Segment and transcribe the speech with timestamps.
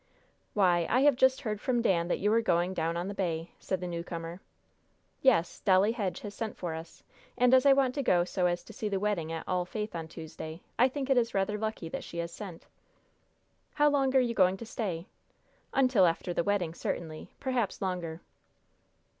[0.55, 3.51] "Why, I have just heard from Dan that you are going Down on the Bay,"
[3.59, 4.41] said the newcomer.
[5.21, 7.03] "Yes; Dolly Hedge has sent for us;
[7.37, 9.95] and as I wanted to go so as to see the wedding at All Faith
[9.95, 12.65] on Tuesday, I think it is rather lucky that she has sent."
[13.75, 15.05] "How long are you going to stay?"
[15.71, 18.21] "Until after the wedding, certainly; perhaps longer."